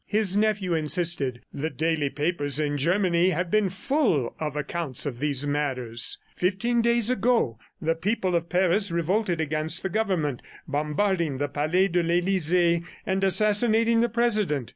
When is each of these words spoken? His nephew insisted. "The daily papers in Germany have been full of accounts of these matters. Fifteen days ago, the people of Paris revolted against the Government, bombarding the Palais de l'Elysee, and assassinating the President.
His 0.07 0.35
nephew 0.35 0.73
insisted. 0.73 1.41
"The 1.53 1.69
daily 1.69 2.09
papers 2.09 2.59
in 2.59 2.79
Germany 2.79 3.29
have 3.29 3.51
been 3.51 3.69
full 3.69 4.35
of 4.39 4.55
accounts 4.55 5.05
of 5.05 5.19
these 5.19 5.45
matters. 5.45 6.17
Fifteen 6.35 6.81
days 6.81 7.11
ago, 7.11 7.59
the 7.79 7.93
people 7.93 8.33
of 8.33 8.49
Paris 8.49 8.89
revolted 8.89 9.39
against 9.39 9.83
the 9.83 9.89
Government, 9.89 10.41
bombarding 10.67 11.37
the 11.37 11.47
Palais 11.49 11.87
de 11.87 12.01
l'Elysee, 12.01 12.81
and 13.05 13.23
assassinating 13.23 13.99
the 13.99 14.09
President. 14.09 14.69